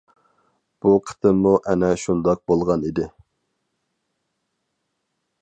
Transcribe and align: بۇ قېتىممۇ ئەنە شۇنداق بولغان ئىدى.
بۇ 0.85 0.93
قېتىممۇ 1.09 1.51
ئەنە 1.73 1.89
شۇنداق 2.05 2.41
بولغان 2.53 2.87
ئىدى. 2.89 3.07